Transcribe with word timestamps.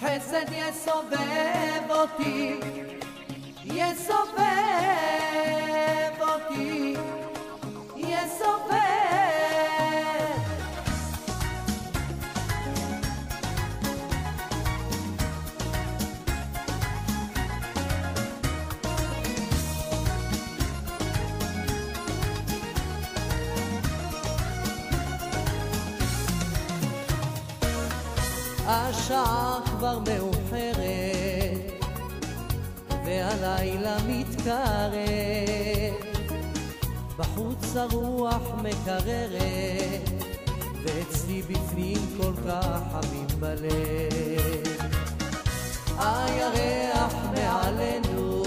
חסד 0.00 0.52
יסובב 0.52 1.90
אותי, 1.90 2.60
יסובב 3.64 4.42
אותי, 6.20 6.94
יסובב. 7.96 8.86
השעה 28.68 29.60
כבר 29.81 29.99
מאוחרת, 29.99 31.81
והלילה 33.05 33.97
מתקרב. 34.07 34.93
בחוץ 37.17 37.75
הרוח 37.75 38.51
מקררת, 38.63 40.09
ואצלי 40.83 41.41
בפנים 41.41 41.97
כל 42.17 42.33
כך 42.47 42.79
חמים 42.91 43.27
בלב. 43.39 44.63
הירח 45.97 47.15
מעלינו, 47.33 48.43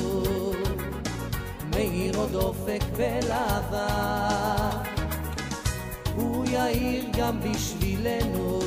מאיר 1.70 2.16
עוד 2.16 2.34
אופק 2.34 2.82
ולבן. 2.96 4.78
הוא 6.16 6.44
יאיר 6.46 7.04
גם 7.16 7.40
בשבילנו, 7.40 8.60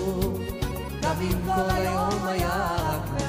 Tabip 1.17 1.45
kolay 1.49 1.87
olmayan 1.97 3.26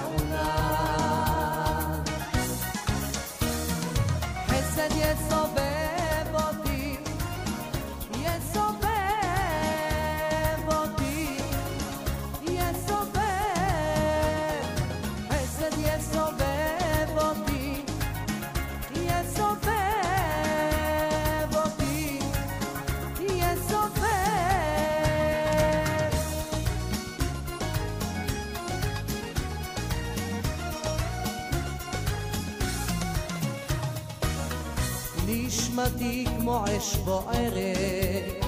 נשמתי 35.78 36.24
כמו 36.38 36.64
אש 36.76 36.96
בוערת, 36.96 38.44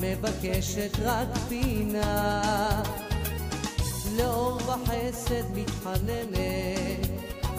מבקשת 0.00 0.90
רק 1.02 1.28
פינה. 1.48 2.82
לאור 4.16 4.56
וחסד 4.56 5.44
מתחננת, 5.54 7.08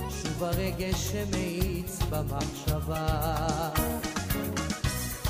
שוב 0.10 0.44
הרגש 0.44 1.12
שמאיץ 1.12 2.00
במחשבה. 2.10 3.08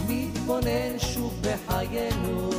מתבונן 0.08 1.00
שוב 1.00 1.42
בחיינו, 1.42 2.50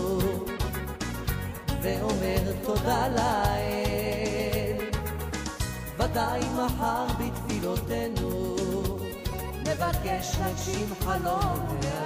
ואומר 1.82 2.52
תודה 2.62 3.08
לאל. 3.08 4.76
ודאי 5.98 6.40
מחר 6.40 7.06
בתפילותינו, 7.18 8.45
מבקש 9.76 10.36
נגשים 10.38 10.88
חלום 11.00 12.05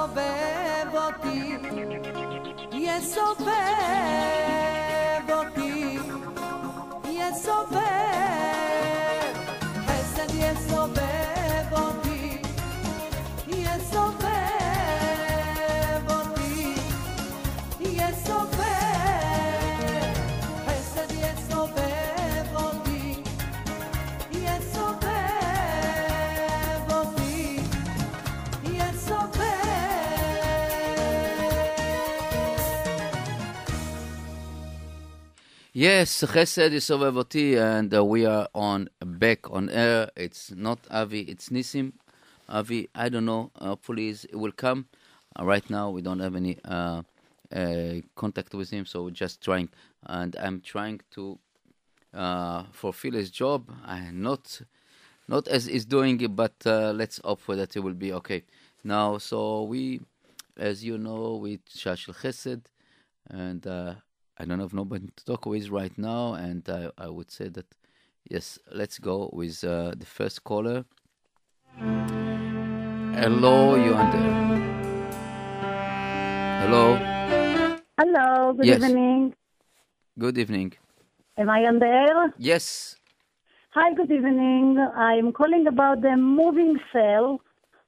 solo 0.00 0.08
bebo 0.14 1.12
ti. 1.22 1.58
Y 2.72 2.86
eso 2.86 3.36
bebo 3.38 4.60
ti. 5.54 6.00
Y 7.10 7.18
eso 7.18 7.66
bebo 7.70 7.79
Yes, 35.80 36.20
Chesed 36.20 36.72
Yisoveb 36.72 37.16
Oti, 37.16 37.56
and 37.56 37.94
uh, 37.94 38.04
we 38.04 38.26
are 38.26 38.46
on 38.54 38.90
back 39.02 39.50
on 39.50 39.70
air. 39.70 40.10
It's 40.14 40.50
not 40.50 40.78
Avi, 40.90 41.20
it's 41.22 41.48
Nisim. 41.48 41.94
Avi, 42.50 42.90
I 42.94 43.08
don't 43.08 43.24
know. 43.24 43.50
Hopefully, 43.54 44.10
it 44.10 44.34
will 44.34 44.52
come. 44.52 44.88
Uh, 45.34 45.46
right 45.46 45.70
now, 45.70 45.88
we 45.88 46.02
don't 46.02 46.18
have 46.18 46.36
any 46.36 46.58
uh, 46.66 47.00
uh, 47.50 47.94
contact 48.14 48.52
with 48.52 48.68
him, 48.68 48.84
so 48.84 49.04
we're 49.04 49.10
just 49.12 49.40
trying. 49.40 49.70
And 50.04 50.36
I'm 50.36 50.60
trying 50.60 51.00
to 51.12 51.38
uh, 52.12 52.64
fulfill 52.72 53.14
his 53.14 53.30
job. 53.30 53.72
I 53.82 54.10
not 54.12 54.60
not 55.28 55.48
as 55.48 55.64
he's 55.64 55.86
doing 55.86 56.20
it, 56.20 56.36
but 56.36 56.56
uh, 56.66 56.92
let's 56.92 57.22
hope 57.24 57.40
for 57.40 57.56
that 57.56 57.74
it 57.74 57.80
will 57.80 57.94
be 57.94 58.12
okay. 58.12 58.42
Now, 58.84 59.16
so 59.16 59.62
we, 59.62 60.02
as 60.58 60.84
you 60.84 60.98
know, 60.98 61.36
we 61.36 61.56
Shashel 61.74 62.14
Chesed, 62.16 62.64
and 63.30 63.66
uh, 63.66 63.94
I 64.40 64.46
don't 64.46 64.58
have 64.60 64.72
nobody 64.72 65.06
to 65.16 65.24
talk 65.26 65.44
with 65.44 65.68
right 65.68 65.92
now, 65.98 66.32
and 66.32 66.66
I, 66.66 66.90
I 66.96 67.08
would 67.10 67.30
say 67.30 67.50
that 67.50 67.66
yes, 68.30 68.58
let's 68.72 68.98
go 68.98 69.28
with 69.34 69.62
uh, 69.62 69.92
the 69.94 70.06
first 70.06 70.44
caller. 70.44 70.86
Hello, 73.20 73.74
you 73.74 73.92
on 73.92 74.10
there? 74.16 74.32
Hello, 76.62 76.96
Hello, 77.98 78.54
good 78.54 78.66
Yes. 78.66 78.82
evening. 78.82 79.34
good 80.18 80.38
evening. 80.38 80.72
Am 81.36 81.50
I 81.50 81.66
on 81.66 81.78
the 81.78 81.86
air? 81.86 82.32
Yes, 82.38 82.96
Hi, 83.74 83.92
good 83.92 84.10
evening. 84.10 84.78
I'm 84.96 85.32
calling 85.32 85.66
about 85.66 86.00
the 86.00 86.16
moving 86.16 86.80
sale. 86.94 87.42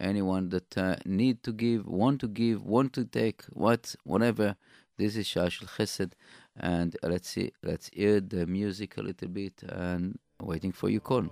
Anyone 0.00 0.48
that 0.48 0.76
uh, 0.76 0.96
need 1.04 1.44
to 1.44 1.52
give, 1.52 1.86
want 1.86 2.20
to 2.22 2.26
give, 2.26 2.64
want 2.64 2.92
to 2.94 3.04
take, 3.04 3.44
what, 3.52 3.94
whatever. 4.02 4.56
This 4.98 5.14
is 5.14 5.28
Shah 5.28 5.48
Shel 5.48 5.68
Chesed, 5.68 6.14
and 6.56 6.96
let's 7.04 7.28
see, 7.28 7.52
let's 7.62 7.88
hear 7.92 8.20
the 8.20 8.46
music 8.46 8.96
a 8.96 9.02
little 9.02 9.28
bit, 9.28 9.62
and 9.62 10.18
waiting 10.41 10.71
for 10.71 10.89
your 10.89 10.99
call. 10.99 11.25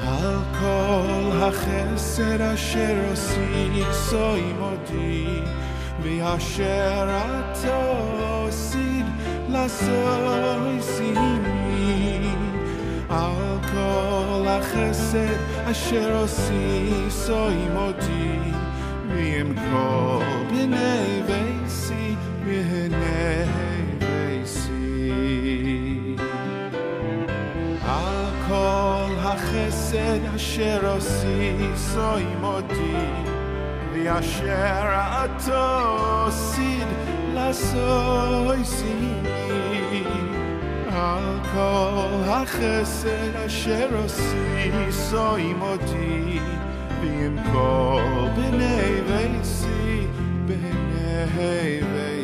על 0.00 0.38
כל 0.60 1.30
החסד 1.42 2.40
אשר 2.40 3.10
עשית 3.12 4.12
עמדי, 4.12 5.40
ואשר 6.02 7.04
אתה 7.08 8.48
עשית 8.48 9.06
לעשות 9.48 10.84
עמי. 11.16 12.28
על 13.08 13.58
כל 13.72 14.48
החסד 14.48 15.36
אשר 15.64 16.22
עשית 16.24 17.28
עמדי, 17.30 18.52
ועם 19.08 19.54
כל 19.54 20.24
בני 20.50 21.22
ביתי, 21.26 22.16
בני 22.44 23.67
ביתי. 24.48 26.16
על 27.86 28.26
כל 28.48 29.14
החסד 29.18 30.34
אשר 30.36 30.96
עשית 30.96 31.96
עמדי, 31.96 33.06
ואשר 33.92 34.84
אתה 35.24 35.82
עשית 36.26 36.88
לעשות 37.34 38.56
עמי. 38.84 40.04
על 40.92 41.38
כל 41.52 42.30
החסד 42.30 43.36
אשר 43.46 43.88
עשית 44.04 44.74
עמדי, 45.38 46.38
ועם 47.00 47.36
כל 47.52 48.28
בני 48.36 49.00
ביתי, 49.08 50.06
בני 50.46 51.80
ביתי. 51.80 52.17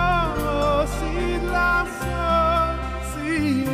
עושי 0.42 1.36
לעשות 1.52 2.80
סי, 3.14 3.64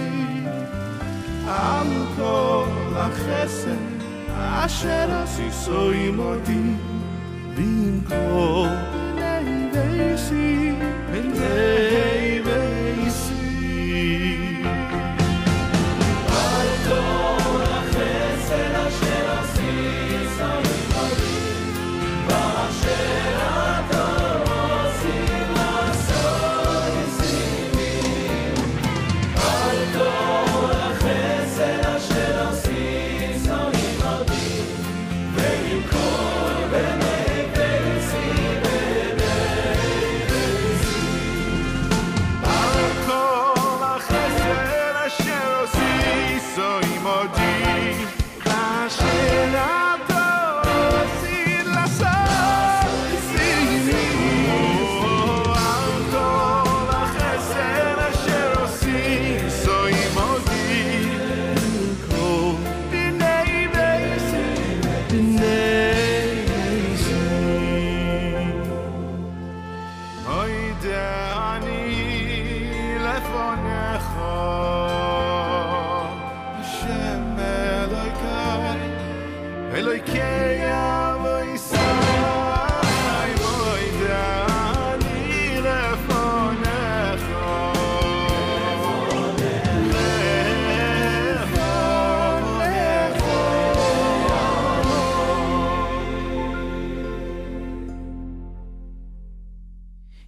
על 1.49 1.89
כל 2.17 2.65
החסן 2.97 3.93
אשר 3.93 4.02
אשר 4.39 5.11
עשיסו 5.11 5.91
עם 5.91 6.19
אותי 6.19 6.75
במקום 7.57 8.69
נאי 9.15 9.71
ואישי, 9.75 10.73
בין 11.13 11.33
נאי 11.33 12.41
ואישי. 12.45 12.52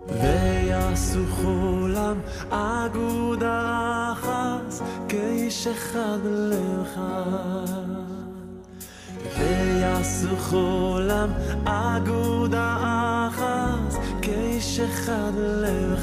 ויעשו 0.08 1.26
כולם 1.26 2.20
אגודה 2.50 4.12
אחת 4.12 4.72
כאיש 5.08 5.66
אחד 5.66 6.18
לך 6.24 7.00
ויעשוך 9.39 10.53
עולם 10.53 11.29
אגודה 11.65 12.77
אחת, 13.29 13.93
כאיש 14.21 14.79
אחד 14.79 15.31
לב 15.35 15.99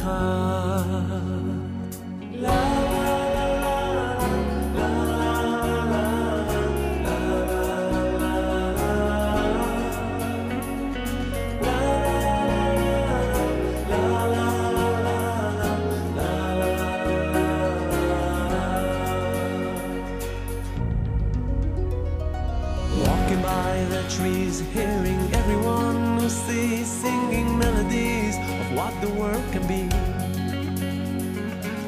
trees, 24.57 24.75
hearing 24.75 25.35
everyone 25.35 26.19
who 26.19 26.29
sees 26.29 26.87
singing 26.87 27.59
melodies 27.59 28.37
of 28.37 28.77
what 28.77 29.01
the 29.01 29.09
world 29.11 29.43
can 29.53 29.67
be. 29.67 29.89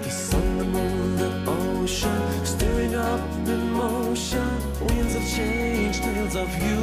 The 0.02 0.10
sun, 0.10 0.58
the 0.58 0.64
moon, 0.64 1.16
the 1.16 1.50
ocean, 1.50 2.44
stirring 2.44 2.94
up 2.94 3.20
in 3.46 3.70
motion, 3.72 4.48
winds 4.80 5.14
of 5.14 5.22
change, 5.36 6.00
tales 6.00 6.36
of 6.36 6.48
you 6.62 6.77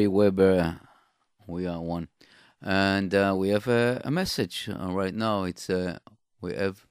Barry 0.00 0.08
Weber, 0.08 0.80
we 1.46 1.66
are 1.66 1.78
one. 1.78 2.08
And 2.62 3.14
uh, 3.14 3.34
we 3.36 3.50
have 3.50 3.68
a, 3.68 4.00
a 4.02 4.10
message 4.10 4.66
uh, 4.66 4.90
right 4.92 5.14
now. 5.14 5.44
It's 5.44 5.68
uh, 5.68 5.98
we 6.40 6.54
have 6.54 6.86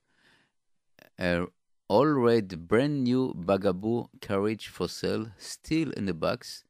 a 1.20 1.48
all 1.88 2.06
red 2.06 2.68
brand 2.68 3.06
new 3.06 3.34
Bugaboo 3.36 4.10
carriage 4.22 4.68
for 4.68 4.88
sale, 4.88 5.32
still 5.40 5.90
in 5.94 6.06
the 6.06 6.14
box, 6.14 6.66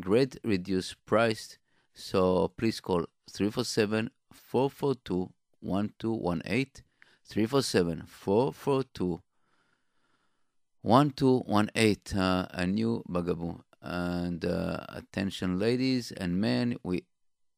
great 0.00 0.36
reduced 0.42 0.96
price. 1.06 1.56
So 1.94 2.48
please 2.56 2.80
call 2.80 3.06
347 3.30 4.10
442 4.32 5.30
1218. 5.60 6.82
347 7.24 8.02
442 8.08 9.22
1218 10.82 12.18
uh, 12.18 12.48
a 12.50 12.66
new 12.66 13.04
bugaboo 13.08 13.60
and 13.86 14.44
uh, 14.44 14.78
attention 14.88 15.58
ladies 15.58 16.12
and 16.12 16.38
men 16.40 16.76
we 16.82 17.04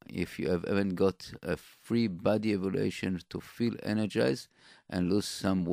if 0.07 0.39
you 0.39 0.49
have 0.49 0.63
haven't 0.67 0.95
got 0.95 1.31
a 1.43 1.57
free 1.57 2.07
body 2.07 2.53
evaluation 2.53 3.19
to 3.29 3.39
feel 3.41 3.73
energized 3.83 4.47
and 4.89 5.09
lose 5.09 5.27
some 5.27 5.65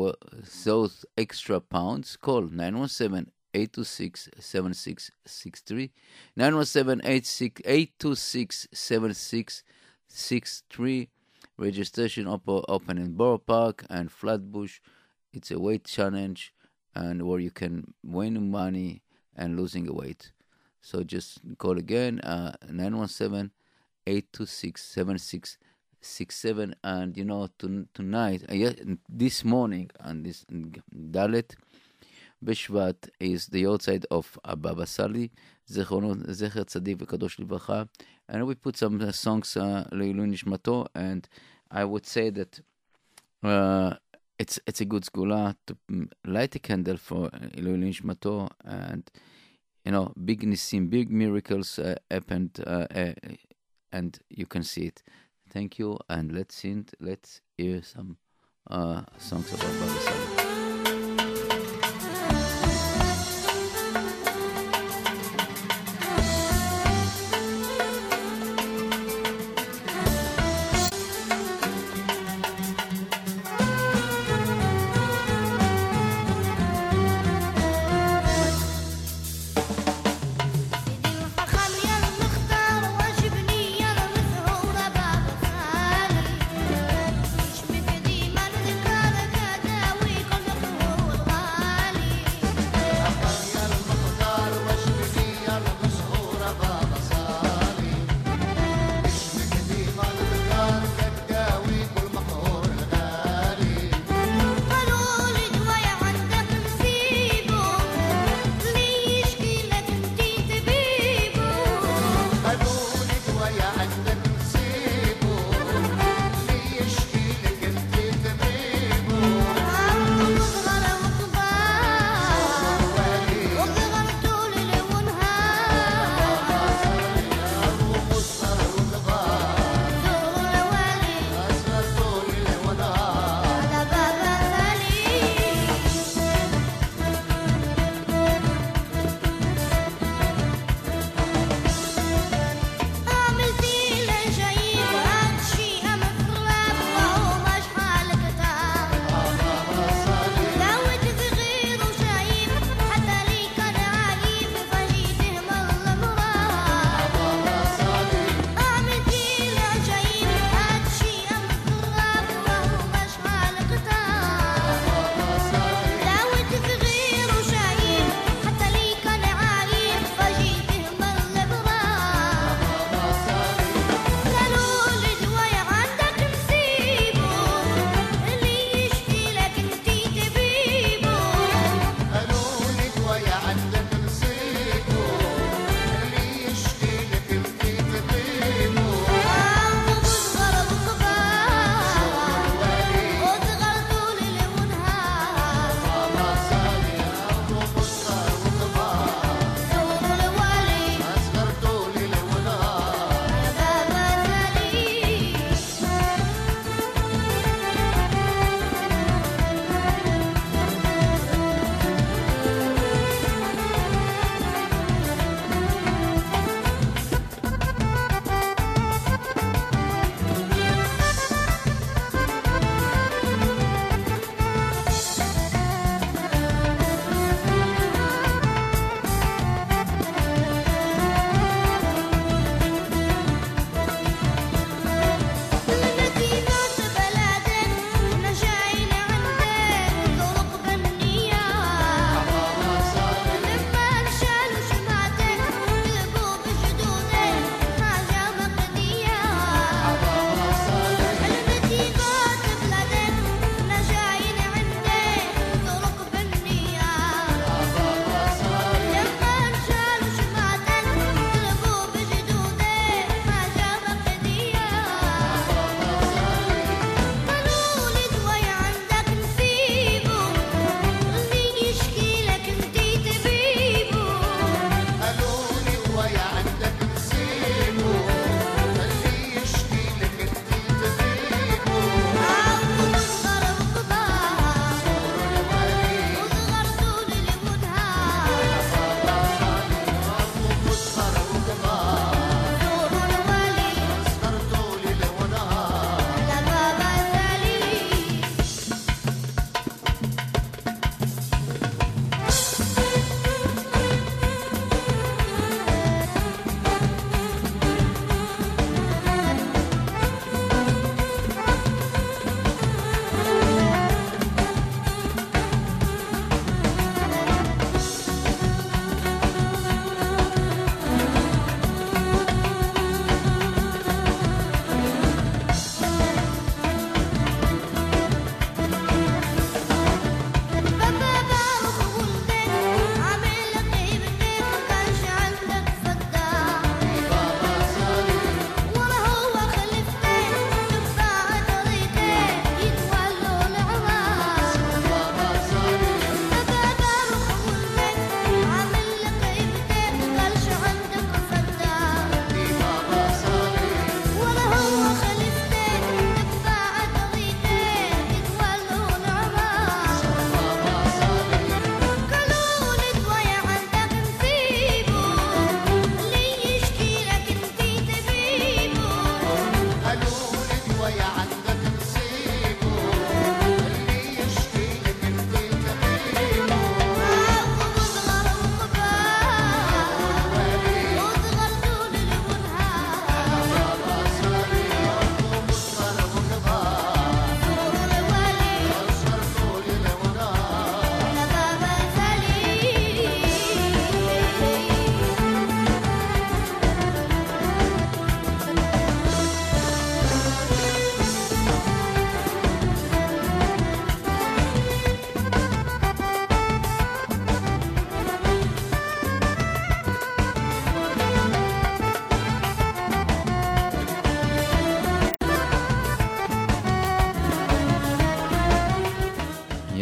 those 0.65 1.05
extra 1.17 1.61
pounds 1.61 2.17
call 2.17 2.43
917 2.43 3.31
826 3.55 4.29
7663 4.39 5.93
917 6.37 7.01
826 7.07 8.69
7663 8.73 11.09
registration 11.59 12.27
op- 12.27 12.65
open 12.69 12.99
in 12.99 13.13
Borough 13.13 13.39
Park 13.39 13.85
and 13.89 14.11
Flatbush 14.11 14.81
it's 15.33 15.51
a 15.51 15.59
weight 15.59 15.85
challenge 15.85 16.53
and 16.95 17.27
where 17.27 17.41
you 17.41 17.51
can 17.51 17.95
win 18.03 18.51
money 18.51 19.03
and 19.37 19.59
losing 19.59 19.93
weight. 19.95 20.33
So 20.87 21.03
just 21.03 21.41
call 21.59 21.79
again, 21.79 22.21
uh, 22.21 22.53
917 22.71 23.51
826 24.07 24.85
7667. 24.85 26.77
And 26.85 27.17
you 27.17 27.25
know, 27.25 27.49
to, 27.59 27.89
tonight, 27.93 28.45
uh, 28.49 28.71
this 29.09 29.45
morning, 29.45 29.91
on 29.99 30.23
this 30.23 30.45
Dalet 30.95 31.57
Bishvat 32.45 33.09
is 33.19 33.49
the 33.49 33.67
outside 33.67 34.07
of 34.13 34.39
Abba 34.45 34.87
Sali, 34.87 35.33
Zecher 35.69 36.65
Tzadik 36.65 36.99
V'Kadosh 36.99 37.41
Livracha. 37.41 37.89
And 38.29 38.47
we 38.47 38.55
put 38.55 38.77
some 38.77 39.01
uh, 39.01 39.11
songs 39.11 39.57
uh, 39.57 39.89
Leilun 39.91 40.33
Nishmato, 40.33 40.87
and 40.95 41.29
I 41.69 41.85
would 41.85 42.07
say 42.07 42.31
that 42.31 42.61
uh, 43.43 43.95
it's 44.39 44.61
it's 44.69 44.81
a 44.81 44.85
good 44.85 45.03
segula 45.03 45.57
to 45.67 45.77
mm, 45.91 46.09
light 46.25 46.55
a 46.55 46.61
candle 46.61 46.97
for 46.97 47.29
Eloi 47.59 47.77
Nishmato 47.77 48.49
and 48.65 49.11
you 49.87 49.93
know 49.93 50.13
big 50.25 50.43
nisim, 50.43 50.91
big 50.91 51.11
miracles 51.11 51.79
uh, 51.79 51.95
happened, 52.11 52.59
uh, 52.67 52.87
uh, 52.95 53.13
and 53.93 54.19
you 54.29 54.45
can 54.45 54.65
see 54.65 54.87
it. 54.87 55.03
Thank 55.51 55.79
you, 55.79 55.99
and 56.09 56.33
let's 56.33 56.57
sing, 56.57 56.89
let's 57.01 57.41
hear 57.57 57.83
some 57.83 58.19
uh, 58.69 59.03
songs 59.17 59.55
about 59.55 59.73
Baba 59.79 60.01
Sali. 60.01 60.36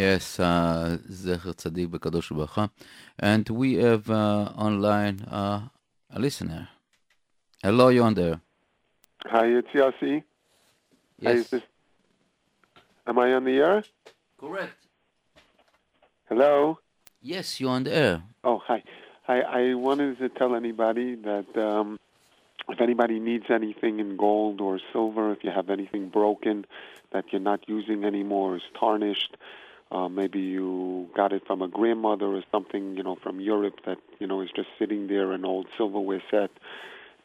Yes, 0.05 0.39
uh, 0.39 0.99
Zecher 1.11 1.55
Tzadik 1.55 1.89
Bekadosh 1.89 2.31
Ubracha. 2.31 2.69
And 3.19 3.49
we 3.49 3.77
have 3.77 4.11
uh, 4.11 4.53
online 4.55 5.23
uh, 5.23 5.69
a 6.11 6.19
listener. 6.19 6.69
Hello, 7.63 7.89
you 7.89 8.03
on 8.03 8.13
there? 8.13 8.39
Hi, 9.25 9.47
it's 9.47 9.69
Yossi. 9.69 10.23
Yes. 11.19 11.55
am 13.07 13.19
I 13.19 13.33
on 13.33 13.45
the 13.45 13.57
air? 13.57 13.83
Correct. 14.39 14.77
Hello? 16.29 16.79
Yes, 17.23 17.59
you're 17.59 17.71
on 17.71 17.85
the 17.85 17.95
air. 17.95 18.23
Oh, 18.45 18.59
hi. 18.59 18.83
Hi, 19.23 19.41
I 19.41 19.73
wanted 19.73 20.19
to 20.19 20.29
tell 20.29 20.55
anybody 20.55 21.15
that 21.15 21.49
um, 21.57 21.99
if 22.69 22.79
anybody 22.79 23.21
needs 23.21 23.47
anything 23.49 24.01
in 24.01 24.19
gold 24.19 24.61
or 24.61 24.79
silver, 24.93 25.33
if 25.33 25.43
you 25.43 25.51
have 25.51 25.71
anything 25.71 26.11
broken 26.11 26.67
that 27.13 27.25
you're 27.33 27.41
not 27.41 27.67
using 27.67 28.05
anymore, 28.05 28.57
is 28.57 28.63
tarnished, 28.79 29.39
uh, 29.95 30.09
maybe 30.09 30.41
you 30.41 31.09
got 31.17 31.33
it 31.33 31.47
from 31.47 31.63
a 31.63 31.69
grandmother 31.69 32.27
or 32.27 32.43
something, 32.51 32.97
you 32.97 33.03
know, 33.05 33.17
from 33.23 33.39
Europe 33.41 33.77
that, 33.87 33.99
you 34.19 34.27
know, 34.27 34.41
is 34.41 34.51
just 34.55 34.69
sitting 34.77 35.07
there, 35.07 35.31
an 35.33 35.45
old 35.45 35.69
silverware 35.79 36.23
set 36.33 36.51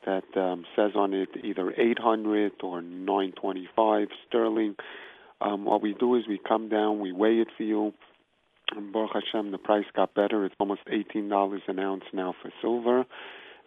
that 0.05 0.23
um, 0.37 0.65
says 0.75 0.91
on 0.95 1.13
it 1.13 1.29
either 1.43 1.73
800 1.75 2.53
or 2.61 2.81
925 2.81 4.07
sterling. 4.27 4.75
Um, 5.41 5.65
what 5.65 5.81
we 5.81 5.93
do 5.93 6.15
is 6.15 6.27
we 6.27 6.37
come 6.37 6.69
down, 6.69 6.99
we 6.99 7.11
weigh 7.11 7.39
it 7.39 7.47
for 7.57 7.63
you, 7.63 7.93
and 8.75 8.93
Baruch 8.93 9.11
Hashem, 9.13 9.51
the 9.51 9.57
price 9.57 9.85
got 9.95 10.13
better. 10.13 10.45
It's 10.45 10.55
almost 10.59 10.81
$18 10.85 11.61
an 11.67 11.79
ounce 11.79 12.03
now 12.13 12.35
for 12.39 12.51
silver. 12.61 13.03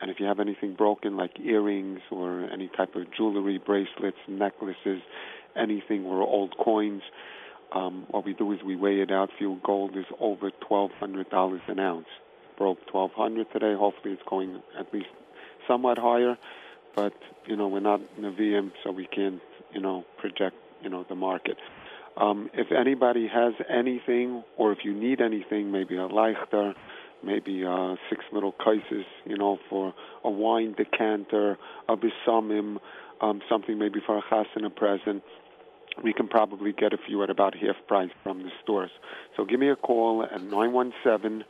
And 0.01 0.11
if 0.11 0.21
you 0.21 0.27
have 0.27 0.38
anything 0.38 0.75
broken, 0.75 1.17
like 1.17 1.41
earrings 1.41 2.01
or 2.11 2.49
any 2.53 2.69
type 2.77 2.95
of 2.95 3.12
jewelry, 3.17 3.59
bracelets, 3.59 4.19
necklaces, 4.29 5.01
anything, 5.57 6.05
or 6.05 6.23
old 6.23 6.57
coins, 6.57 7.03
um, 7.74 8.06
what 8.11 8.24
we 8.24 8.35
do 8.35 8.52
is 8.52 8.62
we 8.64 8.76
weigh 8.76 9.00
it 9.00 9.11
out 9.11 9.30
for. 9.38 9.58
Gold 9.64 9.96
is 9.96 10.04
over 10.20 10.50
$1,200 10.70 11.68
an 11.68 11.78
ounce. 11.78 12.06
Broke 12.58 12.78
1200 12.92 13.50
today. 13.52 13.74
Hopefully 13.78 14.14
it's 14.14 14.22
going 14.28 14.61
at 14.78 14.92
least 14.92 15.08
somewhat 15.66 15.98
higher. 15.98 16.37
But, 16.94 17.14
you 17.46 17.56
know, 17.56 17.68
we're 17.68 17.80
not 17.80 18.00
Nevi'im, 18.20 18.72
so 18.85 18.90
we 18.90 19.06
can't, 19.06 19.40
you 19.72 19.80
know, 19.80 20.04
project, 20.18 20.56
you 20.82 20.90
know, 20.90 21.06
the 21.08 21.14
market. 21.14 21.56
Um, 22.16 22.50
if 22.52 22.70
anybody 22.70 23.26
has 23.26 23.54
anything, 23.70 24.44
or 24.58 24.72
if 24.72 24.78
you 24.85 24.92
need 24.92 25.22
anything, 25.22 25.72
maybe 25.72 25.96
a 25.96 26.08
leichter, 26.08 26.74
maybe 27.24 27.64
uh, 27.64 27.94
six 28.11 28.24
little 28.32 28.52
cases, 28.52 29.06
you 29.24 29.38
know, 29.38 29.58
for 29.70 29.94
a 30.22 30.30
wine 30.30 30.74
decanter, 30.76 31.56
a 31.88 31.96
bisamim, 31.96 32.76
um, 33.22 33.40
something 33.48 33.78
maybe 33.78 34.00
for 34.04 34.18
a 34.18 34.22
chas 34.28 34.46
and 34.54 34.66
a 34.66 34.70
present, 34.70 35.22
we 36.02 36.12
can 36.12 36.28
probably 36.28 36.72
get 36.72 36.92
a 36.92 36.98
few 37.07 37.22
at 37.22 37.31
about 37.31 37.55
half 37.55 37.76
price 37.87 38.11
from 38.22 38.42
the 38.42 38.50
stores. 38.62 38.90
So 39.37 39.44
give 39.44 39.61
me 39.61 39.68
a 39.68 39.76
call 39.76 40.24
at 40.24 40.42
917 40.42 41.44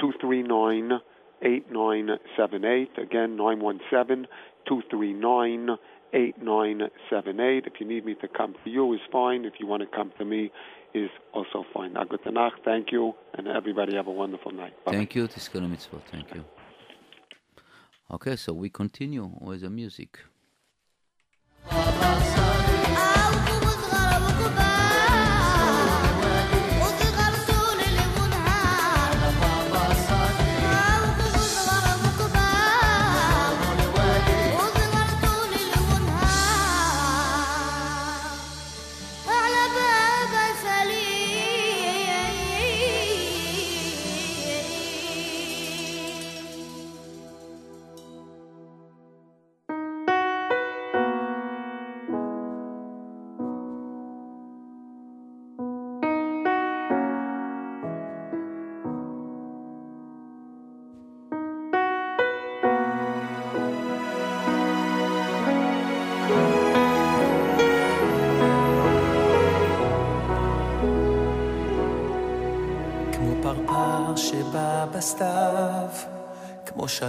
239 0.00 1.00
8978. 1.42 2.98
Again, 2.98 3.36
917 3.36 4.26
239 4.66 5.76
8978. 6.12 7.64
If 7.66 7.72
you 7.80 7.86
need 7.86 8.04
me 8.04 8.14
to 8.20 8.28
come 8.28 8.54
to 8.64 8.70
you, 8.70 8.92
is 8.94 9.00
fine. 9.10 9.44
If 9.44 9.54
you 9.58 9.66
want 9.66 9.82
to 9.82 9.96
come 9.96 10.12
to 10.18 10.24
me, 10.24 10.50
is 10.94 11.10
also 11.32 11.64
fine. 11.74 11.92
Night. 11.92 12.52
Thank 12.64 12.92
you, 12.92 13.14
and 13.34 13.48
everybody 13.48 13.96
have 13.96 14.06
a 14.06 14.12
wonderful 14.12 14.52
night. 14.52 14.72
Bye. 14.84 14.92
Thank 14.92 15.14
you. 15.16 15.26
Thank 15.26 16.34
you. 16.34 16.44
Okay, 18.12 18.36
so 18.36 18.52
we 18.52 18.70
continue 18.70 19.30
with 19.40 19.62
the 19.62 19.70
music. 19.70 20.20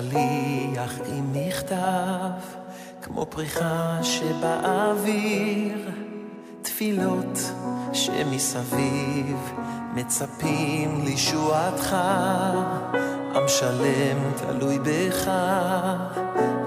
שליח 0.02 0.94
עם 1.12 1.34
מכתב, 1.34 2.40
כמו 3.02 3.26
פריחה 3.26 3.98
שבאוויר, 4.04 5.90
תפילות 6.62 7.52
שמסביב 7.94 9.52
מצפים 9.94 11.02
לישועתך, 11.04 11.96
עם 13.36 13.48
שלם 13.48 14.18
תלוי 14.36 14.80
בך, 14.80 15.32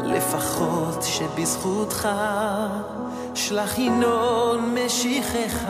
לפחות 0.04 1.02
שבזכותך 1.02 2.08
שלח 3.34 3.78
ינון 3.78 4.74
משיחך. 4.74 5.64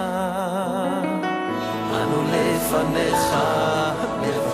אנו 1.94 2.22
לפניך 2.32 3.34
מבקשים, 4.20 4.47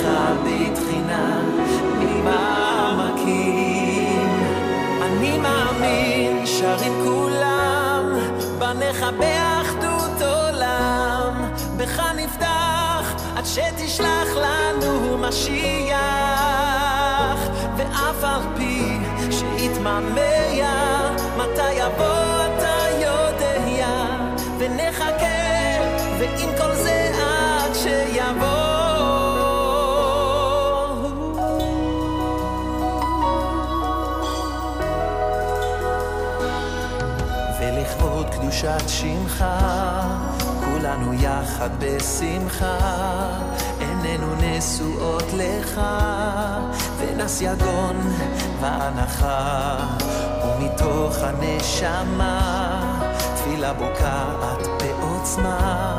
אליך 0.00 0.32
בתחינה 0.44 1.40
שתשלח 13.54 14.28
לנו 14.36 15.18
משיח, 15.18 15.98
ואף 17.76 18.24
על 18.24 18.42
פי 18.56 18.98
שיתממע, 19.30 20.00
מתי 21.36 21.72
יבוא 21.72 22.44
אתה 22.46 22.76
יודע, 23.00 23.96
ונחכה, 24.58 25.26
ועם 26.18 26.50
כל 26.58 26.74
זה 26.74 27.10
עד 27.14 27.74
שיבוא. 27.74 28.59
קדושת 38.50 38.88
שמך, 38.88 39.44
כולנו 40.64 41.14
יחד 41.14 41.70
בשמחה, 41.78 42.78
עינינו 43.78 44.26
נשואות 44.34 45.24
לך, 45.32 45.80
ונס 46.98 47.40
יגון 47.40 48.16
ואנחה, 48.60 49.76
ומתוך 50.44 51.16
הנשמה, 51.22 52.40
תפילה 53.36 53.72
בוקעת 53.72 54.66
בעוצמה, 54.78 55.96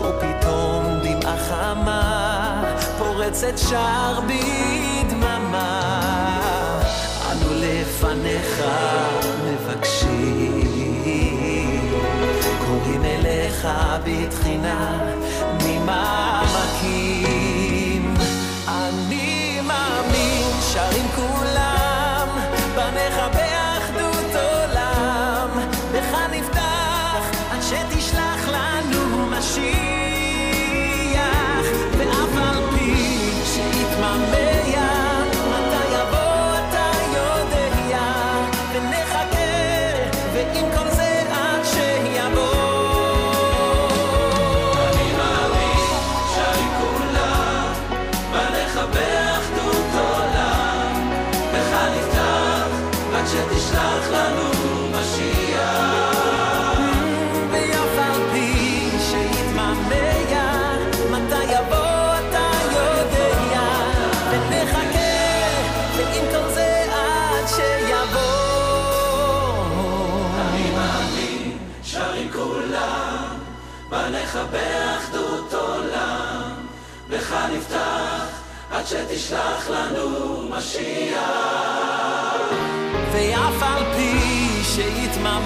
ופתאום 0.00 0.84
דמעה 1.02 1.36
חמה, 1.48 2.62
פורצת 2.98 3.58
שער 3.58 4.20
בדממה. 4.20 5.80
אנו 7.32 7.48
לפניך 7.52 8.62
ממך 13.64 13.68
בתחינה, 14.04 14.98
ממה 15.64 16.31
שתשלח 79.32 79.70
לנו 79.70 80.42
משיח. 80.50 81.30
ואף 83.12 83.62
על 83.62 83.84
פי 83.96 84.18
שיתממע, 84.64 85.38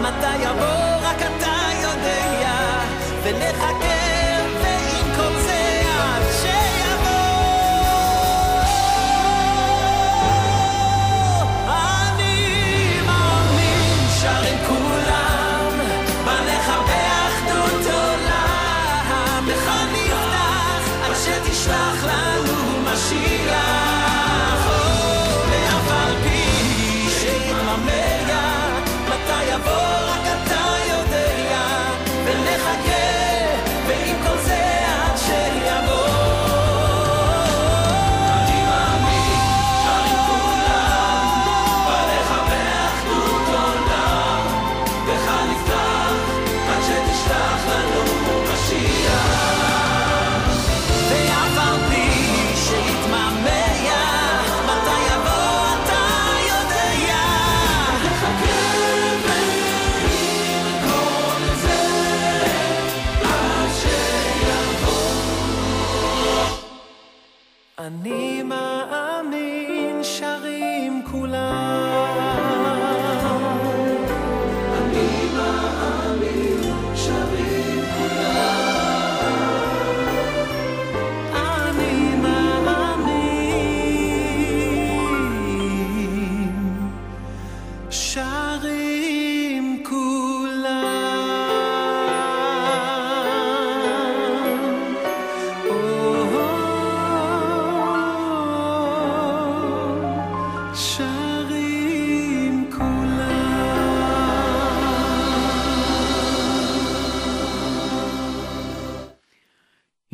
מתי 0.00 0.36
יבוא 0.42 0.96
רק 1.02 1.16
אתה 1.16 1.56
יודע, 1.82 2.80
ונחכה 3.22 3.99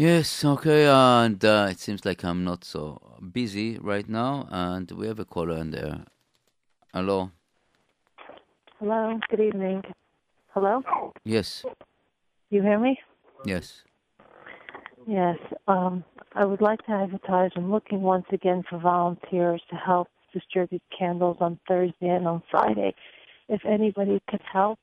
Yes, 0.07 0.45
okay, 0.45 0.87
and 0.87 1.45
uh, 1.45 1.66
it 1.69 1.81
seems 1.81 2.05
like 2.05 2.23
I'm 2.23 2.45
not 2.45 2.62
so 2.64 3.19
busy 3.33 3.77
right 3.77 4.09
now, 4.09 4.47
and 4.53 4.88
we 4.92 5.09
have 5.09 5.19
a 5.19 5.25
caller 5.25 5.57
in 5.57 5.73
there. 5.73 6.05
Hello. 6.95 7.33
Hello, 8.79 9.19
good 9.29 9.40
evening. 9.40 9.83
Hello? 10.55 10.81
Yes, 11.25 11.64
You 12.51 12.62
hear 12.62 12.79
me? 12.79 13.01
yes. 13.45 13.83
Yes. 15.09 15.38
Um, 15.66 16.05
I 16.37 16.45
would 16.45 16.61
like 16.61 16.87
to 16.87 16.92
advertise. 16.92 17.51
I'm 17.57 17.73
looking 17.73 18.01
once 18.03 18.27
again 18.31 18.62
for 18.71 18.79
volunteers 18.79 19.61
to 19.71 19.75
help 19.75 20.07
distribute 20.33 20.83
candles 20.97 21.38
on 21.40 21.59
Thursday 21.66 22.11
and 22.11 22.29
on 22.29 22.45
Friday. 22.49 22.95
If 23.49 23.62
anybody 23.66 24.23
could 24.31 24.42
help, 24.53 24.79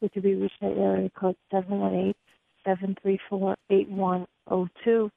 we 0.00 0.08
could 0.08 0.24
be 0.24 0.34
reached 0.34 0.60
at 0.62 0.76
area 0.76 1.10
code 1.10 1.36
718 2.67 3.19
734 3.29 3.55
8102. 3.69 5.11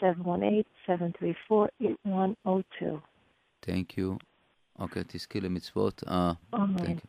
718 0.00 0.64
734 0.86 1.70
8102. 1.80 3.02
Thank 3.62 3.96
you. 3.96 4.18
Okay, 4.78 5.02
תזכי 5.08 5.40
למצוות. 5.40 6.02
Uh, 6.06 6.34
Amen. 6.52 6.78
thank 6.78 7.00
you. 7.02 7.08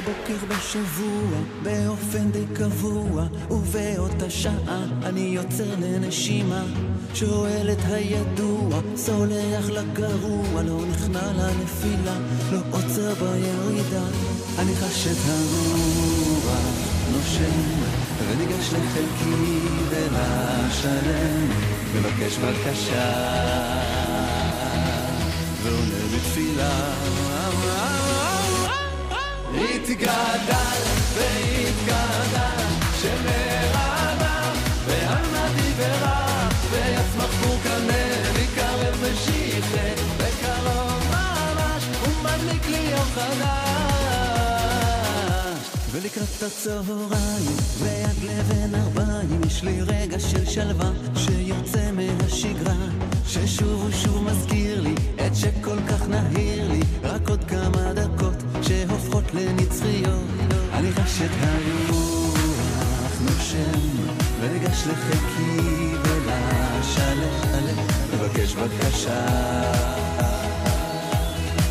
בוקר 0.05 0.45
בשבוע, 0.47 1.39
באופן 1.63 2.31
די 2.31 2.45
קבוע, 2.53 3.25
ובאותה 3.51 4.29
שעה 4.29 4.85
אני 5.03 5.19
יוצר 5.19 5.75
לנשימה. 5.81 6.63
שואל 7.13 7.69
את 7.71 7.85
הידוע, 7.85 8.79
סולח 8.95 9.69
לגרוע, 9.69 10.63
לא 10.63 10.85
נכנע 10.91 11.31
לנפילה, 11.33 12.17
לא 12.51 12.59
עוצר 12.71 13.13
בירידה. 13.13 14.05
אני 14.59 14.75
חש 14.75 15.07
את 15.07 15.17
הרוח 15.27 16.59
נושם, 17.11 17.61
וניגש 18.29 18.73
לחלקי 18.73 19.59
ולשלם, 19.89 21.49
מבקש 21.95 22.37
בקשה, 22.37 23.11
ועונה 25.63 26.15
בתפילה. 26.15 27.94
התגדל 29.57 30.81
והתגדל 31.15 32.04
חדש 46.09 46.17
ולקראת 46.17 46.43
הצהריים 46.43 47.57
ויד 47.79 48.23
לבן 48.23 48.75
ארבעים 48.75 49.41
יש 49.47 49.63
לי 49.63 49.81
רגע 49.81 50.19
של 50.19 50.45
שלווה 50.45 50.91
שיוצא 51.15 51.91
מהשגרה 51.91 52.75
ששוב 53.27 53.85
ושוב 53.85 54.23
מזכיר 54.23 54.81
לי 54.81 54.95
את 55.27 55.35
שכל 55.35 55.77
כך 55.89 56.07
נהיר 56.07 56.67
לי 56.71 56.79
רק 57.03 57.29
עוד 57.29 57.43
כמה 57.43 57.93
דקות 57.93 58.43
שהופכות 58.61 59.33
לנצחיות. 59.33 60.23
אני 60.73 60.91
חש 60.91 61.21
את 61.21 61.31
הרוח 61.41 63.21
נושם 63.21 63.79
וניגש 64.41 64.87
לחיקי 64.87 65.95
ולשלם 66.03 67.75
מבקש 68.13 68.55
בקשה. 68.55 69.25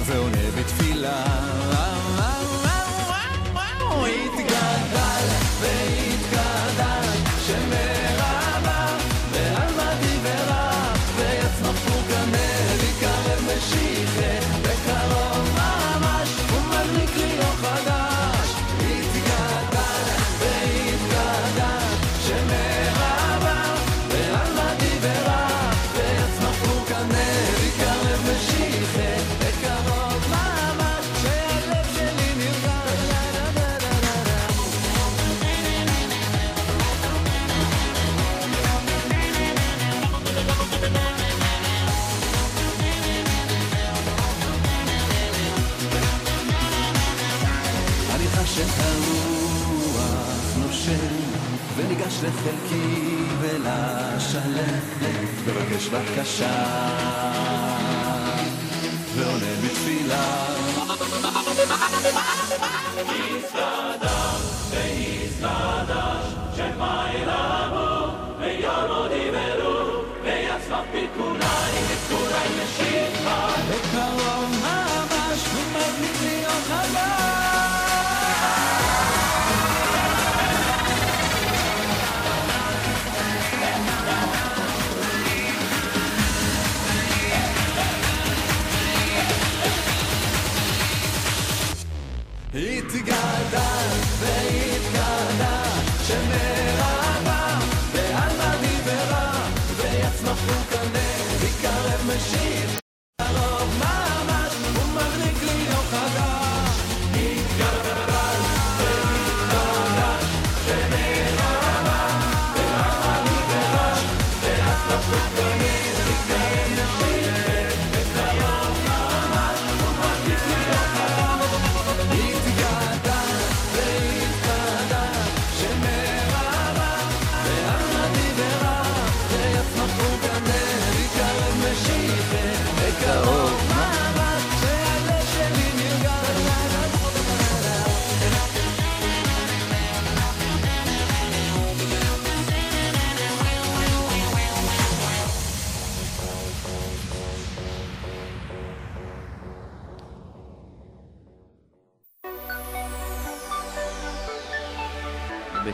ועונה 0.07 0.51
בתפילה 0.59 1.44
שלי, 50.75 51.25
וניגש 51.77 52.15
לחלקי 52.23 53.17
ולשלכת, 53.41 55.03
מבקש 55.47 55.89
בקשה, 55.89 56.65
ועונה 59.17 59.53
בתפילה. 59.63 60.45
Izgadaš, 63.35 64.43
te 64.71 64.83
izgadaš, 65.25 66.27
šema 66.57 67.05
i 67.19 67.25
lamo, 67.27 67.91
ve 68.41 68.51
jolo 68.63 69.09
di 69.09 69.25
veru, 69.35 69.77
ve 70.25 70.35
jacva 70.47 70.81
pikunaj, 70.93 71.75
kuraj 72.09 72.49
me 72.57 72.67
šipa. 72.75 73.39
Ve 73.69 73.79
kao 73.93 74.44
תגדל 92.95 93.91
ויתגדל 94.21 95.75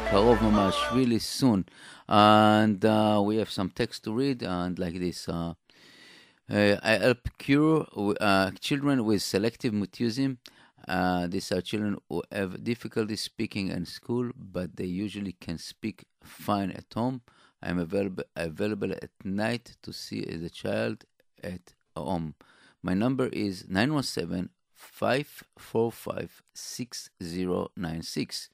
בקרוב 0.10 0.38
ממש, 0.44 0.76
really 0.92 1.20
soon. 1.20 1.66
And 2.08 2.86
uh, 2.86 3.22
we 3.24 3.38
have 3.38 3.52
some 3.52 3.70
text 3.70 4.04
to 4.04 4.14
read, 4.14 4.44
and 4.44 4.80
like 4.80 5.00
this. 5.00 5.30
Uh, 5.30 5.54
uh, 6.50 6.76
I 6.84 6.98
help 6.98 7.30
cure 7.38 7.88
uh, 8.20 8.52
children 8.60 9.06
with 9.06 9.22
selective 9.22 9.74
mutism. 9.74 10.38
Uh, 10.88 11.28
these 11.28 11.52
are 11.52 11.62
children 11.62 11.98
who 12.10 12.24
have 12.32 12.64
difficulty 12.64 13.16
speaking 13.16 13.70
in 13.70 13.86
school, 13.86 14.32
but 14.36 14.76
they 14.76 14.86
usually 14.86 15.34
can 15.34 15.58
speak 15.58 16.06
fine 16.24 16.72
at 16.72 16.86
home. 16.94 17.22
I'm 17.62 17.80
available 17.80 18.24
available 18.36 18.92
at 18.92 19.10
night 19.24 19.78
to 19.84 19.92
see 19.92 20.22
the 20.24 20.50
child 20.50 21.06
at 21.44 21.74
home. 21.96 22.36
My 22.84 22.94
number 22.94 23.28
is 23.28 23.66
917 23.68 24.50
545 24.74 26.44
6096. 26.54 28.50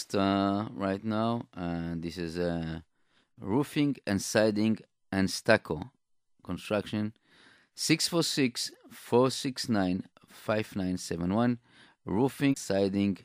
Text 0.00 0.14
uh, 0.14 0.66
right 0.74 1.04
now. 1.04 1.46
And 1.54 2.02
this 2.02 2.16
is 2.16 2.38
uh, 2.38 2.80
roofing 3.40 3.96
and 4.06 4.20
siding 4.20 4.78
and 5.12 5.30
stucco 5.30 5.90
construction. 6.42 7.12
646 7.74 8.72
469 8.90 10.04
5971. 10.28 11.58
Roofing, 12.06 12.56
siding, 12.56 13.18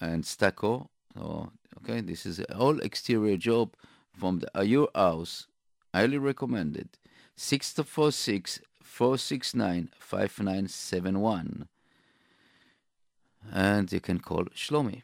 and 0.00 0.24
stucco. 0.24 0.90
So, 1.14 1.52
okay, 1.78 2.00
this 2.00 2.26
is 2.26 2.40
all 2.56 2.80
exterior 2.80 3.36
job 3.36 3.74
from 4.12 4.40
the 4.40 4.50
Ayur 4.54 4.88
house. 4.94 5.46
Highly 5.94 6.18
recommended. 6.18 6.88
646 7.36 8.60
469 8.82 9.88
5971 9.98 11.68
and 13.52 13.90
you 13.90 14.00
can 14.00 14.18
call 14.18 14.44
Shlomi. 14.54 15.02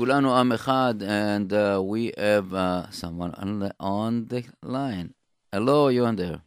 Kulanu 0.00 0.30
Am 0.34 0.48
Echad, 0.50 1.02
and 1.02 1.52
uh, 1.52 1.78
we 1.84 2.10
have 2.16 2.54
uh, 2.54 2.90
someone 2.90 3.34
on 3.34 3.58
the, 3.58 3.74
on 3.78 4.28
the 4.28 4.46
line. 4.62 5.12
Hello, 5.52 5.88
you 5.88 6.06
on 6.06 6.16
there? 6.16 6.40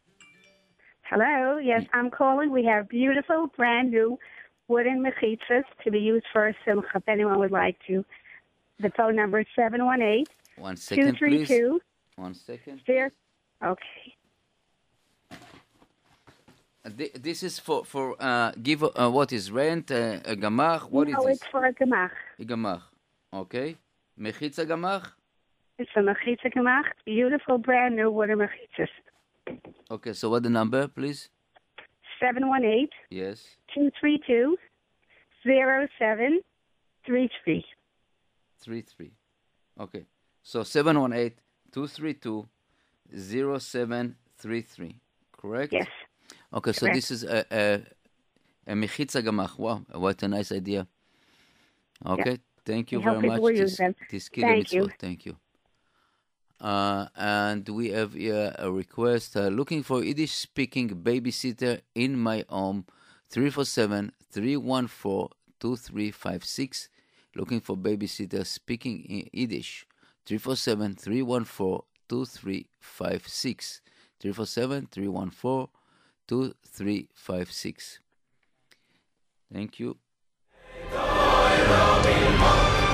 Hello, 1.03 1.59
yes, 1.59 1.85
I'm 1.93 2.09
calling. 2.09 2.49
We 2.49 2.65
have 2.65 2.89
beautiful, 2.89 3.51
brand 3.55 3.91
new 3.91 4.17
wooden 4.69 5.05
mechitzas 5.05 5.65
to 5.83 5.91
be 5.91 5.99
used 5.99 6.25
for 6.33 6.47
a 6.47 6.55
simcha. 6.65 6.87
If 6.95 7.07
anyone 7.07 7.37
would 7.37 7.51
like 7.51 7.77
to, 7.85 8.03
the 8.79 8.89
phone 8.97 9.15
number 9.15 9.41
is 9.41 9.45
seven 9.55 9.85
one 9.85 10.01
eight 10.01 10.29
One 10.57 10.73
two 10.73 10.81
second, 10.81 11.17
please. 11.19 11.79
One 12.15 12.33
second. 12.33 12.81
zero. 12.87 13.11
Okay. 13.63 14.15
Uh, 16.83 16.89
This 17.21 17.43
is 17.43 17.59
for 17.59 17.85
for 17.85 18.15
uh, 18.19 18.51
give 18.63 18.81
uh, 18.83 19.11
what 19.11 19.31
is 19.31 19.51
rent 19.51 19.91
uh, 19.91 20.21
a 20.25 20.35
gamach. 20.35 20.89
What 20.89 21.07
is 21.09 21.13
no, 21.13 21.27
this? 21.27 21.37
it's 21.37 21.45
for 21.51 21.63
a 21.67 21.73
gemach. 21.73 22.09
A 22.39 22.45
gamach. 22.45 22.81
Okay. 23.33 23.77
Mechitza 24.19 24.65
gamach. 24.65 25.11
It's 25.79 25.89
a 25.95 25.99
mechitza 25.99 26.53
gemach. 26.55 26.85
Beautiful, 27.05 27.57
brand 27.57 27.95
new 27.95 28.11
wooden 28.11 28.37
mechitzas. 28.39 28.89
Okay. 29.89 30.13
So 30.13 30.29
what 30.29 30.43
the 30.43 30.49
number, 30.49 30.87
please? 30.87 31.29
Seven 32.19 32.47
one 32.47 32.63
eight 32.63 32.91
Yes. 33.09 33.57
two 33.73 33.89
three 33.99 34.19
two 34.25 34.55
zero 35.43 35.87
seven 35.99 36.41
three 37.05 37.29
three. 37.43 37.65
Three 38.59 38.81
three. 38.81 39.11
Okay. 39.79 40.05
So 40.43 40.63
seven 40.63 40.99
one 41.01 41.13
eight 41.13 41.39
two 41.71 41.87
three 41.87 42.13
two 42.13 42.47
zero 43.17 43.57
seven 43.57 44.15
three 44.37 44.61
three. 44.61 44.99
Correct. 45.35 45.73
Yes. 45.73 45.87
Okay. 46.53 46.71
So 46.71 46.81
Correct. 46.81 46.95
this 46.95 47.11
is 47.11 47.23
a 47.23 47.43
a, 47.51 47.81
a 48.67 48.73
mechitza 48.75 49.21
gamach. 49.23 49.57
Wow. 49.57 49.81
What 49.91 50.21
a 50.23 50.27
nice 50.27 50.51
idea. 50.51 50.87
Okay. 52.05 52.37
Thank 52.65 52.91
you 52.91 53.01
very 53.01 53.15
much. 53.15 53.23
people 53.23 53.41
will 53.43 53.51
use 53.51 53.79
Tis- 54.09 54.29
Thank 54.29 54.71
you. 54.71 54.89
Thank 54.99 55.25
you. 55.25 55.37
Uh, 56.59 57.07
and 57.17 57.67
we 57.67 57.89
have 57.89 58.13
here 58.13 58.55
a 58.57 58.71
request 58.71 59.35
uh, 59.35 59.47
looking 59.47 59.83
for 59.83 60.01
Yiddish 60.03 60.31
speaking 60.31 60.89
babysitter 60.89 61.81
in 61.93 62.17
my 62.17 62.45
home 62.47 62.85
347 63.29 64.13
314 64.31 65.27
2356. 65.59 66.89
Looking 67.35 67.59
for 67.59 67.75
babysitter 67.75 68.45
speaking 68.45 69.03
in 69.05 69.29
Yiddish 69.33 69.85
347 70.25 70.95
314 70.95 71.81
2356. 72.07 73.81
347 74.19 74.87
314 74.89 75.67
2356. 76.27 77.99
Thank 79.51 79.79
you. 79.79 79.97
Royal 81.61 82.07
in 82.07 82.39
Monk. 82.39 82.92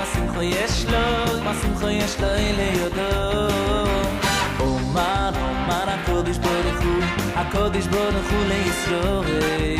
מה 0.00 0.06
שמחו 0.14 0.42
יש 0.42 0.84
לו, 0.84 1.42
מה 1.44 1.54
שמחו 1.62 1.88
יש 1.88 2.20
לו 2.20 2.26
אלה 2.26 2.62
יודו. 2.62 3.54
אומר, 4.60 5.30
אומר 5.34 5.90
הקודש 7.36 7.86
ברוך 7.86 8.30
הוא 8.30 8.44
לישראל. 8.48 9.76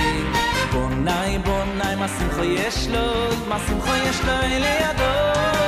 בונאי 0.72 1.38
בונאי 1.38 1.94
מה 1.94 2.08
שמחו 2.08 2.44
יש 2.44 2.88
לו 2.88 3.12
מה 3.48 3.58
שמחו 3.68 3.94
יש 3.94 4.20
לו 4.20 4.32
לידו 4.42 5.02
אלו 5.02 5.59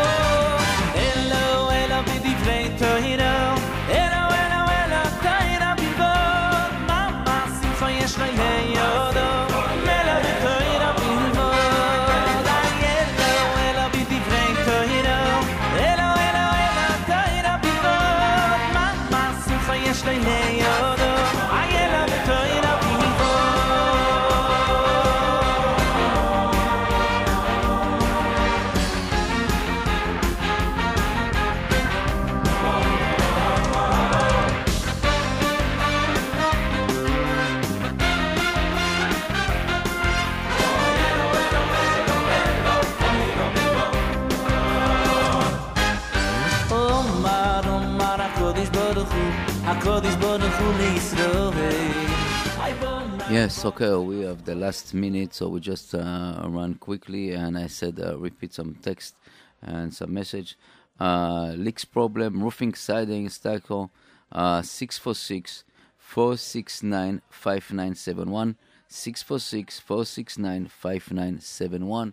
Yes, 53.43 53.64
okay, 53.64 53.97
we 53.97 54.20
have 54.20 54.45
the 54.45 54.55
last 54.55 54.95
minute, 54.95 55.34
so 55.34 55.49
we 55.49 55.59
just 55.59 55.97
uh, 55.97 56.47
run 56.47 56.76
quickly. 56.76 57.32
And 57.32 57.59
I 57.59 57.66
said, 57.66 57.99
uh, 57.99 58.16
repeat 58.16 58.55
some 58.55 58.76
text 58.76 59.16
and 59.61 59.93
some 59.93 60.14
message. 60.14 60.57
Uh, 61.01 61.53
leaks 61.57 61.84
problem, 61.84 62.40
roofing, 62.40 62.72
siding, 62.74 63.28
stucco, 63.28 63.90
uh, 64.30 64.62
646 64.62 65.64
469 65.99 67.20
5971. 67.30 68.57
646 68.86 69.80
469 69.80 70.68
5971. 70.68 72.12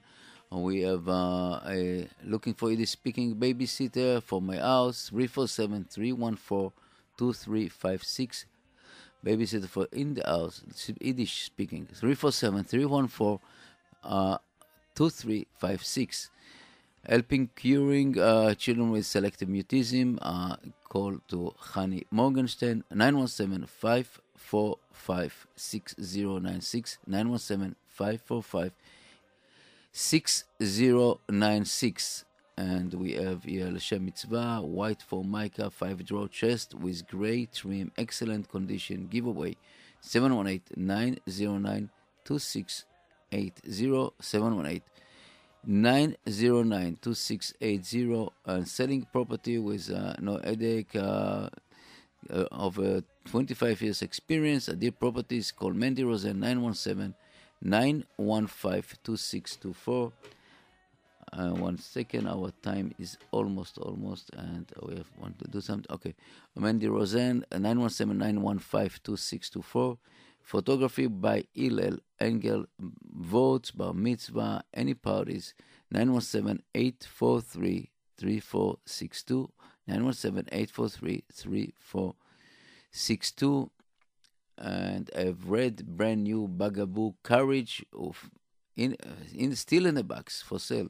We 0.49 0.81
have 0.81 1.07
uh, 1.07 1.59
a 1.67 2.07
looking 2.23 2.55
for 2.55 2.71
Yiddish 2.71 2.89
speaking 2.89 3.35
babysitter 3.35 4.23
for 4.23 4.41
my 4.41 4.57
house, 4.57 5.09
347 5.09 5.89
314 5.91 6.71
2356 7.19 8.45
babysitter 9.25 9.67
for 9.67 9.87
in 9.91 10.13
the 10.13 10.23
house, 10.25 10.63
Yiddish 10.99 11.45
speaking, 11.45 11.85
347 11.85 12.63
314 12.63 13.39
uh, 14.03 14.37
2356. 14.95 16.29
Helping 17.07 17.49
curing 17.55 18.19
uh, 18.19 18.53
children 18.55 18.91
with 18.91 19.05
selective 19.05 19.47
mutism, 19.47 20.17
uh, 20.21 20.57
call 20.89 21.17
to 21.29 21.53
Hani 21.73 22.03
Morgenstern, 22.11 22.83
917 22.91 23.65
545 23.67 25.47
6096, 25.55 26.97
917 27.07 27.75
545 27.87 28.73
6096. 29.93 32.25
And 32.59 32.93
we 32.95 33.13
have 33.13 33.45
here 33.45 33.67
L'Shem 33.67 34.03
Mitzvah, 34.03 34.59
white 34.61 35.01
formica, 35.01 35.71
five 35.71 36.05
draw 36.05 36.27
chest 36.27 36.75
with 36.75 37.07
gray 37.07 37.45
trim, 37.45 37.89
excellent 37.97 38.49
condition, 38.49 39.07
giveaway 39.07 39.55
718 40.01 40.75
909 40.75 41.89
2680 42.25 44.11
718 44.19 44.81
909 45.65 46.97
2680 47.01 48.27
and 48.45 48.67
selling 48.67 49.07
property 49.13 49.57
with 49.57 49.89
uh, 49.89 50.15
no 50.19 50.37
headache 50.43 50.93
uh, 50.97 51.47
uh, 52.29 52.45
of 52.51 52.77
uh, 52.77 52.99
25 53.23 53.81
years 53.83 54.01
experience. 54.01 54.67
Adir 54.67 54.91
Properties, 54.99 55.53
call 55.53 55.71
Mandy 55.71 56.03
Rosen 56.03 56.41
917 56.41 57.15
915 57.61 58.97
2624. 59.01 60.11
Uh, 61.31 61.51
one 61.51 61.77
second, 61.77 62.27
our 62.27 62.51
time 62.63 62.91
is 62.97 63.15
almost, 63.31 63.77
almost, 63.77 64.31
and 64.35 64.65
we 64.81 64.95
have 64.95 65.11
want 65.19 65.37
to 65.39 65.47
do 65.47 65.61
something. 65.61 65.85
Okay, 65.91 66.15
Mandy 66.55 66.87
Rosen, 66.87 67.45
917 67.51 68.17
915 68.17 68.99
2624. 69.03 69.99
Photography 70.41 71.05
by 71.07 71.43
Hillel 71.53 71.99
Engel, 72.19 72.65
votes, 72.79 73.69
bar 73.69 73.93
mitzvah, 73.93 74.63
any 74.73 74.95
parties, 74.95 75.53
917 75.91 76.63
843 76.73 77.91
3462. 78.17 79.51
917 79.87 80.49
843 80.51 81.23
3462. 81.31 83.69
And 84.57 85.11
I've 85.15 85.47
read 85.49 85.85
brand 85.85 86.23
new 86.23 86.47
Bugaboo 86.47 87.13
Courage 87.23 87.85
of 87.97 88.29
in, 88.75 88.97
uh, 89.03 89.09
in 89.35 89.55
still 89.55 89.85
in 89.85 89.95
the 89.95 90.03
box 90.03 90.41
for 90.41 90.59
sale. 90.59 90.89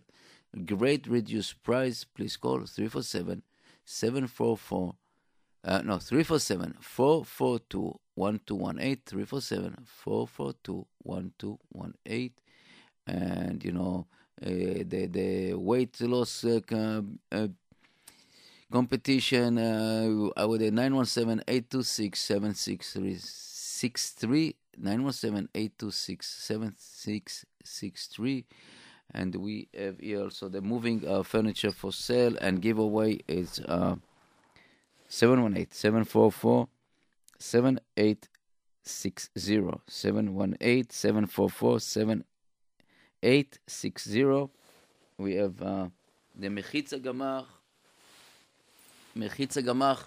Great 0.65 1.07
reduced 1.07 1.61
price. 1.63 2.03
Please 2.03 2.37
call 2.37 2.65
347 2.65 3.43
744 3.85 4.95
uh, 5.63 5.81
no 5.83 5.97
347 5.97 6.75
442 6.79 7.99
1218 8.15 9.01
347 9.05 9.85
442 9.85 10.87
1218 11.03 12.31
and 13.07 13.63
you 13.63 13.71
know 13.71 14.05
uh, 14.41 14.49
the 14.49 15.07
the 15.11 15.53
weight 15.55 15.99
loss 16.01 16.43
uh, 16.45 16.59
uh, 17.31 17.47
competition 18.71 19.57
uh, 19.57 20.29
I 20.37 20.45
would 20.45 20.61
917 20.61 21.43
826 21.47 22.19
7663 22.19 24.55
917 24.77 25.49
826 25.53 26.27
7663 26.27 28.45
and 29.13 29.35
we 29.35 29.67
have 29.77 29.99
here 29.99 30.23
also 30.23 30.49
the 30.49 30.61
moving 30.61 31.05
uh, 31.07 31.21
furniture 31.23 31.71
for 31.71 31.91
sale 31.91 32.35
and 32.41 32.61
giveaway 32.61 33.19
is 33.27 33.59
uh, 33.67 33.95
718 35.07 35.71
744 35.71 36.67
7860 37.39 39.79
718 39.87 40.89
744 40.89 41.79
7860 41.79 44.49
we 45.17 45.35
have 45.35 45.61
uh, 45.61 45.87
the 46.37 46.47
Mechitza 46.47 46.99
Gamach 47.01 47.45
Mechitza 49.17 49.63
Gamach 49.63 50.03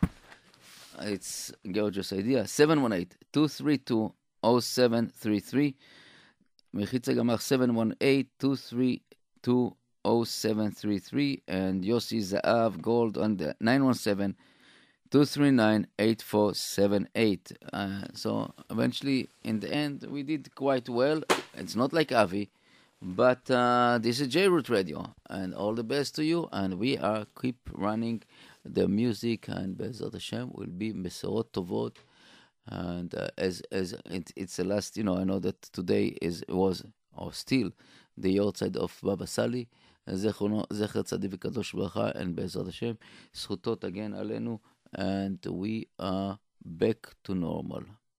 it's 1.00 1.52
gorgeous 1.70 2.12
idea 2.12 2.46
718 2.46 3.08
232 3.32 4.12
0733 4.42 5.74
Mechitza 6.74 7.14
Gamach 7.14 7.40
718 7.40 8.28
232 8.38 9.76
0733 10.04 11.42
and 11.46 11.84
Yossi 11.84 12.18
Zaav 12.18 12.80
Gold 12.80 13.18
on 13.18 13.36
the 13.36 13.54
917 13.60 14.34
239 15.10 15.86
8478. 15.98 17.52
Uh, 17.72 18.00
so 18.14 18.54
eventually, 18.70 19.28
in 19.44 19.60
the 19.60 19.70
end, 19.70 20.06
we 20.08 20.22
did 20.22 20.54
quite 20.54 20.88
well. 20.88 21.22
It's 21.54 21.76
not 21.76 21.92
like 21.92 22.10
Avi, 22.10 22.50
but 23.02 23.50
uh, 23.50 23.98
this 24.00 24.20
is 24.20 24.28
JRoot 24.28 24.70
Radio, 24.70 25.12
and 25.28 25.54
all 25.54 25.74
the 25.74 25.84
best 25.84 26.14
to 26.16 26.24
you. 26.24 26.48
And 26.52 26.78
we 26.78 26.96
are 26.96 27.26
keep 27.38 27.58
running 27.72 28.22
the 28.64 28.88
music, 28.88 29.48
and 29.48 29.76
Bezat 29.76 30.14
Hashem 30.14 30.52
will 30.54 30.66
be 30.66 30.94
Besorot 30.94 31.48
Tovot 31.52 31.92
And 32.67 33.13
uh, 33.15 33.29
as 33.37 33.61
as 33.71 33.93
it, 34.09 34.31
it's 34.35 34.57
the 34.57 34.65
last, 34.65 34.97
you 34.97 35.03
know, 35.03 35.17
I 35.17 35.23
know 35.23 35.39
that 35.39 35.61
today 35.61 36.17
is 36.21 36.43
was 36.49 36.83
or 37.15 37.33
still 37.33 37.71
the 38.17 38.37
yahrzeit 38.37 38.75
of 38.75 38.97
Baba 39.01 39.27
Sali. 39.27 39.67
זכרונו, 40.13 40.63
זכר 40.73 41.01
צדיק 41.01 41.31
וקדוש 41.33 41.73
ברכה, 41.73 42.11
and 42.11 42.35
בעזרת 42.35 42.67
השם, 42.67 42.93
זכותו 43.33 43.75
תגן 43.75 44.13
עלינו, 44.13 44.59
and 44.95 45.45
we 45.45 45.83
are 46.01 46.35
back 46.65 47.13
to 47.23 47.33
normal. 47.33 47.83